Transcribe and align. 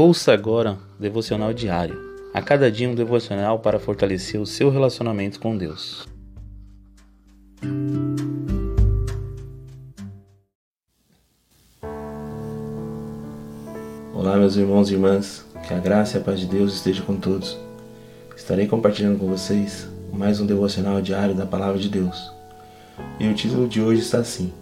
Ouça 0.00 0.32
agora 0.32 0.78
o 0.96 1.02
devocional 1.02 1.52
diário. 1.52 1.98
A 2.32 2.40
cada 2.40 2.70
dia 2.70 2.88
um 2.88 2.94
devocional 2.94 3.58
para 3.58 3.80
fortalecer 3.80 4.40
o 4.40 4.46
seu 4.46 4.70
relacionamento 4.70 5.40
com 5.40 5.58
Deus. 5.58 6.06
Olá, 14.14 14.36
meus 14.36 14.54
irmãos 14.54 14.88
e 14.88 14.94
irmãs. 14.94 15.44
Que 15.66 15.74
a 15.74 15.80
graça 15.80 16.16
e 16.16 16.20
a 16.20 16.24
paz 16.24 16.38
de 16.38 16.46
Deus 16.46 16.74
esteja 16.74 17.02
com 17.02 17.16
todos. 17.16 17.58
Estarei 18.36 18.68
compartilhando 18.68 19.18
com 19.18 19.26
vocês 19.26 19.88
mais 20.12 20.38
um 20.38 20.46
devocional 20.46 21.02
diário 21.02 21.34
da 21.34 21.44
Palavra 21.44 21.80
de 21.80 21.88
Deus. 21.88 22.30
E 23.18 23.28
o 23.28 23.34
título 23.34 23.66
de 23.66 23.82
hoje 23.82 24.02
está 24.02 24.18
assim: 24.18 24.52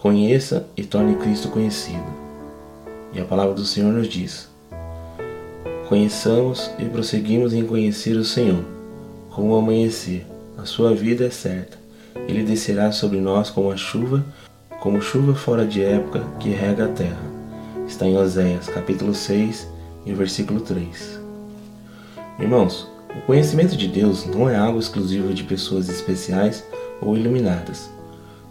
Conheça 0.00 0.66
e 0.76 0.82
torne 0.82 1.14
Cristo 1.14 1.48
conhecido. 1.48 2.25
E 3.12 3.20
a 3.20 3.24
palavra 3.24 3.54
do 3.54 3.64
Senhor 3.64 3.92
nos 3.92 4.08
diz: 4.08 4.48
Conheçamos 5.88 6.70
e 6.78 6.84
prosseguimos 6.84 7.52
em 7.52 7.64
conhecer 7.64 8.16
o 8.16 8.24
Senhor, 8.24 8.64
como 9.30 9.52
o 9.52 9.58
amanhecer. 9.58 10.26
A 10.58 10.64
sua 10.64 10.94
vida 10.94 11.26
é 11.26 11.30
certa. 11.30 11.78
Ele 12.26 12.42
descerá 12.42 12.90
sobre 12.90 13.20
nós 13.20 13.50
como 13.50 13.70
a 13.70 13.76
chuva, 13.76 14.24
como 14.80 15.00
chuva 15.00 15.34
fora 15.34 15.64
de 15.64 15.82
época 15.82 16.24
que 16.40 16.48
rega 16.48 16.86
a 16.86 16.88
terra. 16.88 17.22
Está 17.86 18.06
em 18.06 18.16
Oséias, 18.16 18.66
capítulo 18.68 19.14
6, 19.14 19.68
e 20.06 20.12
versículo 20.12 20.60
3. 20.60 21.20
Irmãos, 22.38 22.88
o 23.16 23.20
conhecimento 23.26 23.76
de 23.76 23.88
Deus 23.88 24.26
não 24.26 24.48
é 24.48 24.56
algo 24.56 24.78
exclusivo 24.78 25.32
de 25.32 25.44
pessoas 25.44 25.88
especiais 25.88 26.64
ou 27.00 27.16
iluminadas. 27.16 27.90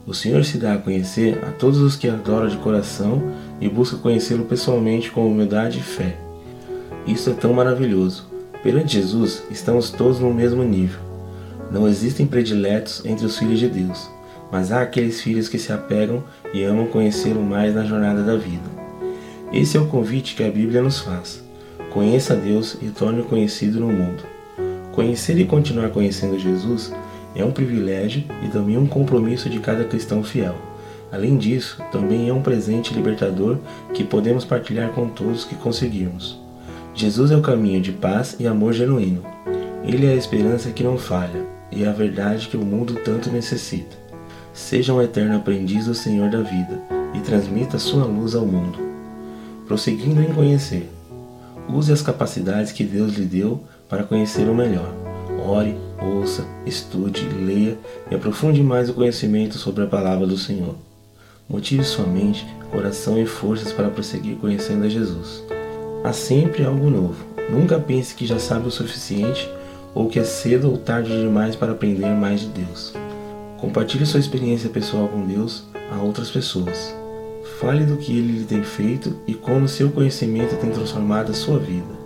O 0.07 0.13
Senhor 0.13 0.45
se 0.45 0.59
dá 0.59 0.75
a 0.75 0.77
conhecer 0.77 1.43
a 1.43 1.51
todos 1.51 1.79
os 1.79 1.95
que 1.95 2.07
adoram 2.07 2.47
de 2.47 2.57
coração 2.57 3.31
e 3.59 3.67
buscam 3.67 3.97
conhecê-lo 3.97 4.45
pessoalmente 4.45 5.09
com 5.09 5.27
humildade 5.27 5.79
e 5.79 5.81
fé. 5.81 6.15
Isso 7.07 7.31
é 7.31 7.33
tão 7.33 7.53
maravilhoso. 7.53 8.27
Perante 8.61 8.99
Jesus, 8.99 9.41
estamos 9.49 9.89
todos 9.89 10.19
no 10.19 10.31
mesmo 10.31 10.63
nível. 10.63 10.99
Não 11.71 11.87
existem 11.87 12.27
prediletos 12.27 13.03
entre 13.03 13.25
os 13.25 13.35
filhos 13.37 13.59
de 13.59 13.67
Deus, 13.67 14.07
mas 14.51 14.71
há 14.71 14.81
aqueles 14.81 15.21
filhos 15.21 15.49
que 15.49 15.57
se 15.57 15.73
apegam 15.73 16.23
e 16.53 16.63
amam 16.63 16.85
conhecê-lo 16.85 17.41
mais 17.41 17.73
na 17.73 17.83
jornada 17.83 18.21
da 18.21 18.35
vida. 18.35 18.69
Esse 19.51 19.75
é 19.75 19.79
o 19.79 19.87
convite 19.87 20.35
que 20.35 20.43
a 20.43 20.51
Bíblia 20.51 20.83
nos 20.83 20.99
faz. 20.99 21.43
Conheça 21.91 22.35
Deus 22.35 22.77
e 22.79 22.89
torne-o 22.89 23.25
conhecido 23.25 23.79
no 23.79 23.87
mundo. 23.87 24.23
Conhecer 24.91 25.39
e 25.39 25.45
continuar 25.45 25.89
conhecendo 25.89 26.37
Jesus 26.37 26.93
é 27.35 27.43
um 27.43 27.51
privilégio 27.51 28.23
e 28.43 28.47
também 28.47 28.77
um 28.77 28.87
compromisso 28.87 29.49
de 29.49 29.59
cada 29.59 29.83
cristão 29.83 30.23
fiel. 30.23 30.55
Além 31.11 31.37
disso, 31.37 31.81
também 31.91 32.29
é 32.29 32.33
um 32.33 32.41
presente 32.41 32.93
libertador 32.93 33.57
que 33.93 34.03
podemos 34.03 34.43
partilhar 34.43 34.89
com 34.89 35.07
todos 35.07 35.45
que 35.45 35.55
conseguirmos. 35.55 36.39
Jesus 36.93 37.31
é 37.31 37.35
o 37.35 37.41
caminho 37.41 37.81
de 37.81 37.91
paz 37.91 38.35
e 38.39 38.47
amor 38.47 38.73
genuíno. 38.73 39.21
Ele 39.83 40.07
é 40.07 40.11
a 40.11 40.15
esperança 40.15 40.71
que 40.71 40.83
não 40.83 40.97
falha 40.97 41.45
e 41.71 41.83
é 41.83 41.87
a 41.87 41.91
verdade 41.91 42.47
que 42.47 42.57
o 42.57 42.65
mundo 42.65 42.95
tanto 43.03 43.29
necessita. 43.29 43.95
Seja 44.53 44.93
um 44.93 45.01
eterno 45.01 45.35
aprendiz 45.35 45.85
do 45.85 45.93
Senhor 45.93 46.29
da 46.29 46.41
vida 46.41 46.81
e 47.13 47.19
transmita 47.19 47.77
sua 47.77 48.05
luz 48.05 48.33
ao 48.33 48.45
mundo. 48.45 48.79
Prosseguindo 49.67 50.21
em 50.21 50.33
conhecer, 50.33 50.89
use 51.67 51.91
as 51.91 52.01
capacidades 52.01 52.71
que 52.71 52.83
Deus 52.83 53.13
lhe 53.13 53.25
deu 53.25 53.61
para 53.89 54.03
conhecer 54.03 54.47
o 54.47 54.55
melhor. 54.55 55.04
Ore, 55.47 55.77
ouça, 56.01 56.43
estude, 56.65 57.21
leia 57.29 57.77
e 58.09 58.15
aprofunde 58.15 58.63
mais 58.63 58.89
o 58.89 58.95
conhecimento 58.95 59.59
sobre 59.59 59.83
a 59.83 59.87
palavra 59.87 60.25
do 60.25 60.39
Senhor. 60.39 60.73
Motive 61.47 61.83
sua 61.83 62.07
mente, 62.07 62.47
coração 62.71 63.21
e 63.21 63.27
forças 63.27 63.71
para 63.71 63.91
prosseguir 63.91 64.37
conhecendo 64.37 64.85
a 64.85 64.89
Jesus. 64.89 65.43
Há 66.03 66.11
sempre 66.11 66.65
algo 66.65 66.89
novo. 66.89 67.23
Nunca 67.51 67.79
pense 67.79 68.15
que 68.15 68.25
já 68.25 68.39
sabe 68.39 68.67
o 68.67 68.71
suficiente 68.71 69.47
ou 69.93 70.09
que 70.09 70.17
é 70.17 70.23
cedo 70.23 70.71
ou 70.71 70.77
tarde 70.79 71.11
demais 71.11 71.55
para 71.55 71.73
aprender 71.73 72.07
mais 72.07 72.41
de 72.41 72.47
Deus. 72.47 72.91
Compartilhe 73.59 74.05
sua 74.05 74.19
experiência 74.19 74.69
pessoal 74.69 75.07
com 75.07 75.27
Deus 75.27 75.63
a 75.91 76.01
outras 76.01 76.31
pessoas. 76.31 76.95
Fale 77.59 77.85
do 77.85 77.97
que 77.97 78.17
ele 78.17 78.39
lhe 78.39 78.45
tem 78.45 78.63
feito 78.63 79.15
e 79.27 79.35
como 79.35 79.67
seu 79.67 79.91
conhecimento 79.91 80.55
tem 80.55 80.71
transformado 80.71 81.29
a 81.29 81.35
sua 81.35 81.59
vida. 81.59 82.04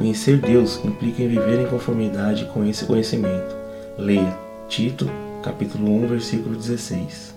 Conhecer 0.00 0.38
Deus 0.38 0.82
implica 0.82 1.22
em 1.22 1.28
viver 1.28 1.60
em 1.60 1.66
conformidade 1.66 2.46
com 2.54 2.64
esse 2.64 2.86
conhecimento. 2.86 3.54
Leia 3.98 4.34
Tito, 4.66 5.06
capítulo 5.42 5.94
1, 6.04 6.06
versículo 6.06 6.56
16. 6.56 7.34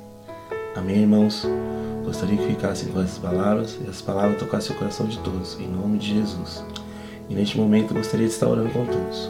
Amém, 0.73 0.99
irmãos? 0.99 1.45
Gostaria 2.05 2.37
que 2.37 2.47
ficassem 2.47 2.87
com 2.87 3.01
essas 3.01 3.17
palavras 3.17 3.77
e 3.85 3.89
as 3.89 4.01
palavras 4.01 4.39
tocassem 4.39 4.73
o 4.73 4.79
coração 4.79 5.07
de 5.07 5.19
todos, 5.19 5.59
em 5.59 5.67
nome 5.67 5.97
de 5.97 6.15
Jesus. 6.15 6.63
E 7.29 7.35
neste 7.35 7.57
momento 7.57 7.93
gostaria 7.93 8.27
de 8.27 8.31
estar 8.31 8.47
orando 8.47 8.69
com 8.69 8.85
todos. 8.85 9.29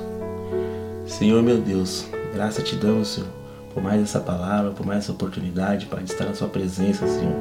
Senhor 1.07 1.41
meu 1.41 1.57
Deus, 1.57 2.05
graça 2.35 2.61
te 2.61 2.75
damos, 2.75 3.07
Senhor, 3.07 3.29
por 3.73 3.81
mais 3.81 4.01
essa 4.01 4.19
palavra, 4.19 4.71
por 4.71 4.85
mais 4.85 4.99
essa 4.99 5.11
oportunidade, 5.11 5.85
Pai, 5.87 6.03
de 6.03 6.11
estar 6.11 6.25
na 6.25 6.33
Sua 6.33 6.47
presença, 6.47 7.07
Senhor. 7.07 7.35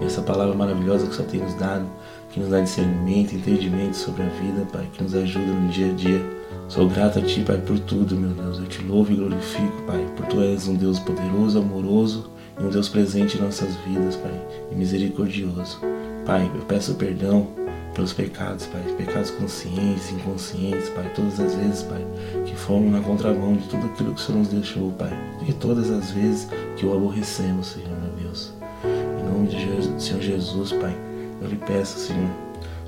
E 0.00 0.04
essa 0.04 0.22
palavra 0.22 0.54
maravilhosa 0.54 1.06
que 1.06 1.12
o 1.12 1.14
Senhor 1.14 1.30
tem 1.30 1.40
nos 1.40 1.54
dado 1.54 1.86
que 2.30 2.40
nos 2.40 2.50
dá 2.50 2.60
discernimento, 2.60 3.34
entendimento 3.34 3.96
sobre 3.96 4.22
a 4.22 4.26
vida, 4.26 4.66
Pai, 4.72 4.88
que 4.92 5.02
nos 5.02 5.14
ajuda 5.14 5.46
no 5.46 5.68
dia 5.68 5.90
a 5.90 5.94
dia. 5.94 6.38
Sou 6.68 6.88
grato 6.88 7.18
a 7.18 7.22
Ti, 7.22 7.40
Pai, 7.40 7.58
por 7.58 7.78
tudo, 7.80 8.16
meu 8.16 8.30
Deus. 8.30 8.58
Eu 8.58 8.66
te 8.66 8.82
louvo 8.82 9.12
e 9.12 9.16
glorifico, 9.16 9.82
Pai, 9.86 10.06
por 10.16 10.26
Tu 10.26 10.40
és 10.42 10.68
um 10.68 10.74
Deus 10.74 10.98
poderoso, 10.98 11.58
amoroso 11.58 12.30
e 12.60 12.62
um 12.62 12.70
Deus 12.70 12.88
presente 12.88 13.38
em 13.38 13.40
nossas 13.40 13.74
vidas, 13.86 14.16
Pai, 14.16 14.46
e 14.70 14.74
misericordioso. 14.74 15.80
Pai, 16.26 16.50
eu 16.54 16.62
peço 16.62 16.94
perdão 16.94 17.57
pelos 17.98 18.12
pecados, 18.12 18.64
Pai, 18.66 18.80
pecados 18.96 19.32
conscientes, 19.32 20.12
inconscientes, 20.12 20.88
Pai, 20.90 21.10
todas 21.16 21.40
as 21.40 21.56
vezes, 21.56 21.82
Pai, 21.82 22.06
que 22.46 22.54
fomos 22.54 22.92
na 22.92 23.00
contramão 23.00 23.56
de 23.56 23.66
tudo 23.66 23.86
aquilo 23.86 24.14
que 24.14 24.20
o 24.20 24.24
Senhor 24.24 24.38
nos 24.38 24.48
deixou, 24.48 24.92
Pai, 24.92 25.10
e 25.48 25.52
todas 25.52 25.90
as 25.90 26.12
vezes 26.12 26.48
que 26.76 26.86
o 26.86 26.94
aborrecemos, 26.94 27.66
Senhor, 27.66 27.90
meu 28.00 28.12
Deus. 28.22 28.52
Em 28.84 29.24
nome 29.24 29.48
de 29.48 30.00
Senhor 30.00 30.22
Jesus, 30.22 30.70
Pai, 30.74 30.96
eu 31.42 31.48
lhe 31.48 31.56
peço, 31.56 31.98
Senhor, 31.98 32.30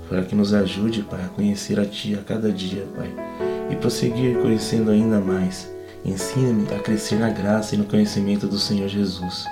para 0.09 0.23
que 0.23 0.37
nos 0.37 0.55
ajude, 0.55 1.03
Pai, 1.03 1.25
a 1.25 1.29
conhecer 1.29 1.81
a 1.81 1.85
Ti 1.85 2.15
a 2.15 2.23
cada 2.23 2.53
dia, 2.53 2.87
Pai, 2.95 3.13
e 3.69 3.75
prosseguir 3.75 4.39
conhecendo 4.41 4.93
ainda 4.93 5.19
mais. 5.19 5.69
Ensina-me 6.05 6.73
a 6.73 6.79
crescer 6.79 7.17
na 7.17 7.31
graça 7.31 7.75
e 7.75 7.79
no 7.79 7.85
conhecimento 7.85 8.47
do 8.47 8.61
Senhor 8.61 8.87
Jesus. 8.87 9.45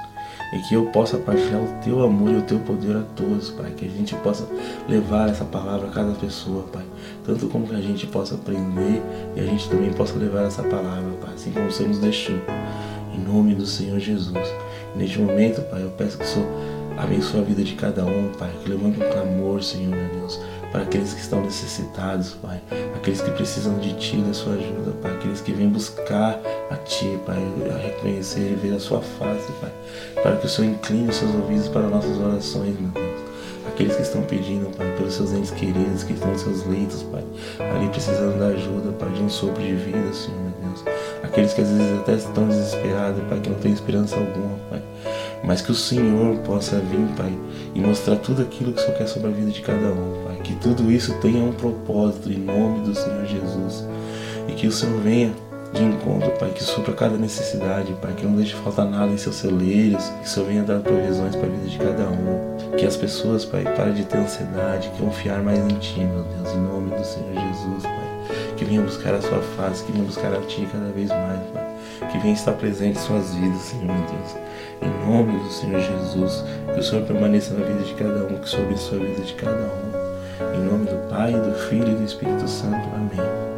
E 0.52 0.58
que 0.60 0.74
eu 0.74 0.86
possa 0.86 1.18
partilhar 1.18 1.60
o 1.60 1.68
Teu 1.82 2.02
amor 2.02 2.30
e 2.32 2.36
o 2.36 2.42
Teu 2.42 2.58
poder 2.60 2.96
a 2.96 3.02
todos, 3.14 3.50
Pai. 3.50 3.70
Que 3.76 3.86
a 3.86 3.88
gente 3.88 4.14
possa 4.16 4.48
levar 4.88 5.28
essa 5.28 5.44
palavra 5.44 5.88
a 5.88 5.90
cada 5.90 6.12
pessoa, 6.12 6.62
Pai. 6.72 6.84
Tanto 7.24 7.48
como 7.48 7.66
que 7.66 7.74
a 7.74 7.80
gente 7.80 8.06
possa 8.06 8.34
aprender 8.34 9.02
e 9.36 9.40
a 9.40 9.44
gente 9.44 9.68
também 9.68 9.92
possa 9.92 10.16
levar 10.18 10.44
essa 10.44 10.62
palavra, 10.62 11.12
Pai. 11.20 11.34
Assim 11.34 11.50
como 11.50 11.66
o 11.66 11.72
Senhor 11.72 11.88
nos 11.90 11.98
deixou. 11.98 12.36
Em 13.14 13.20
nome 13.20 13.54
do 13.54 13.66
Senhor 13.66 13.98
Jesus. 13.98 14.48
Neste 14.96 15.18
momento, 15.20 15.60
Pai, 15.62 15.82
eu 15.82 15.90
peço 15.90 16.16
que 16.16 16.24
o 16.24 16.26
Senhor 16.26 16.48
Abençoa 16.98 17.42
a 17.42 17.44
vida 17.44 17.62
de 17.62 17.74
cada 17.74 18.04
um, 18.04 18.32
Pai. 18.36 18.50
Que 18.62 18.70
levanta 18.70 19.04
um 19.04 19.10
clamor, 19.10 19.62
Senhor, 19.62 19.94
meu 19.94 20.20
Deus, 20.20 20.40
para 20.72 20.82
aqueles 20.82 21.14
que 21.14 21.20
estão 21.20 21.40
necessitados, 21.42 22.34
Pai. 22.42 22.60
Aqueles 22.96 23.20
que 23.20 23.30
precisam 23.30 23.78
de 23.78 23.92
Ti, 23.94 24.16
da 24.16 24.34
Sua 24.34 24.54
ajuda, 24.54 24.90
Pai. 25.00 25.12
Aqueles 25.12 25.40
que 25.40 25.52
vêm 25.52 25.68
buscar 25.68 26.40
a 26.68 26.76
Ti, 26.78 27.16
Pai. 27.24 27.40
A 27.72 27.78
reconhecer 27.78 28.50
e 28.50 28.54
ver 28.56 28.74
a 28.74 28.80
Sua 28.80 29.00
face, 29.00 29.52
Pai. 29.60 29.70
Para 30.20 30.36
que 30.38 30.46
o 30.46 30.48
Senhor 30.48 30.72
incline 30.72 31.08
os 31.08 31.16
seus 31.16 31.32
ouvidos 31.36 31.68
para 31.68 31.82
nossas 31.82 32.18
orações, 32.18 32.78
meu 32.80 32.90
Deus. 32.90 33.20
Aqueles 33.68 33.94
que 33.94 34.02
estão 34.02 34.22
pedindo, 34.22 34.68
Pai, 34.76 34.92
pelos 34.96 35.14
seus 35.14 35.32
entes 35.32 35.52
queridos, 35.52 36.02
que 36.02 36.14
estão 36.14 36.32
em 36.32 36.38
seus 36.38 36.66
leitos, 36.66 37.04
Pai. 37.04 37.22
Ali 37.76 37.88
precisando 37.90 38.40
da 38.40 38.46
ajuda, 38.46 38.90
Pai, 38.98 39.10
de 39.10 39.22
um 39.22 39.28
sopro 39.28 39.62
de 39.62 39.74
vida, 39.74 40.12
Senhor, 40.12 40.40
meu 40.40 40.70
Deus. 40.72 40.84
Aqueles 41.22 41.54
que 41.54 41.60
às 41.60 41.68
vezes 41.68 42.00
até 42.00 42.14
estão 42.14 42.48
desesperados, 42.48 43.22
Pai, 43.28 43.38
que 43.38 43.50
não 43.50 43.58
tem 43.60 43.72
esperança 43.72 44.16
alguma, 44.16 44.58
Pai 44.68 44.82
mas 45.44 45.60
que 45.60 45.70
o 45.70 45.74
Senhor 45.74 46.36
possa 46.38 46.76
vir, 46.76 47.06
Pai, 47.16 47.32
e 47.74 47.80
mostrar 47.80 48.16
tudo 48.16 48.42
aquilo 48.42 48.72
que 48.72 48.80
o 48.80 48.84
Senhor 48.84 48.98
quer 48.98 49.06
sobre 49.06 49.28
a 49.28 49.32
vida 49.32 49.50
de 49.50 49.60
cada 49.60 49.88
um, 49.88 50.24
Pai. 50.24 50.36
Que 50.42 50.54
tudo 50.56 50.90
isso 50.90 51.14
tenha 51.20 51.42
um 51.42 51.52
propósito 51.52 52.30
em 52.30 52.38
nome 52.38 52.86
do 52.86 52.94
Senhor 52.94 53.26
Jesus. 53.26 53.86
E 54.48 54.52
que 54.52 54.66
o 54.66 54.72
Senhor 54.72 55.00
venha 55.00 55.32
de 55.72 55.82
encontro, 55.82 56.30
Pai, 56.38 56.50
que 56.50 56.62
supra 56.62 56.94
cada 56.94 57.16
necessidade, 57.16 57.92
Pai, 58.00 58.12
que 58.14 58.24
não 58.24 58.36
deixe 58.36 58.54
faltar 58.54 58.86
nada 58.86 59.12
em 59.12 59.18
seus 59.18 59.36
celeiros, 59.36 60.04
que 60.20 60.26
o 60.26 60.28
Senhor 60.28 60.46
venha 60.46 60.62
dar 60.62 60.80
provisões 60.80 61.36
para 61.36 61.46
a 61.46 61.50
vida 61.50 61.66
de 61.66 61.78
cada 61.78 62.08
um. 62.08 62.76
Que 62.76 62.86
as 62.86 62.96
pessoas, 62.96 63.44
Pai, 63.44 63.64
parem 63.76 63.94
de 63.94 64.04
ter 64.04 64.18
ansiedade, 64.18 64.90
confiar 64.98 65.42
mais 65.42 65.58
em 65.58 65.78
Ti, 65.78 66.00
meu 66.00 66.24
Deus, 66.24 66.54
em 66.54 66.60
nome 66.60 66.90
do 66.90 67.04
Senhor 67.04 67.34
Jesus, 67.34 67.82
Pai. 67.82 68.07
Que 68.58 68.64
venha 68.64 68.82
buscar 68.82 69.14
a 69.14 69.22
Sua 69.22 69.40
face, 69.56 69.84
que 69.84 69.92
venha 69.92 70.04
buscar 70.04 70.34
a 70.34 70.40
Ti 70.40 70.68
cada 70.72 70.90
vez 70.90 71.08
mais, 71.08 71.40
Pai 71.54 71.68
que 72.10 72.18
venha 72.18 72.34
estar 72.34 72.52
presente 72.52 72.98
em 72.98 73.02
suas 73.02 73.34
vidas, 73.34 73.60
Senhor 73.60 73.86
meu 73.86 73.96
Deus. 73.96 74.36
Em 74.80 75.06
nome 75.06 75.38
do 75.38 75.50
Senhor 75.50 75.80
Jesus, 75.80 76.44
que 76.72 76.80
o 76.80 76.82
Senhor 76.82 77.04
permaneça 77.04 77.54
na 77.54 77.64
vida 77.64 77.82
de 77.82 77.94
cada 77.94 78.24
um, 78.24 78.38
que 78.38 78.44
o 78.44 78.46
Senhor 78.46 78.66
abençoe 78.66 79.02
a 79.02 79.04
vida 79.04 79.22
de 79.22 79.34
cada 79.34 79.56
um. 79.56 80.56
Em 80.56 80.64
nome 80.64 80.86
do 80.86 81.08
Pai, 81.08 81.32
do 81.32 81.54
Filho 81.68 81.88
e 81.88 81.94
do 81.94 82.04
Espírito 82.04 82.48
Santo. 82.48 82.88
Amém. 82.94 83.57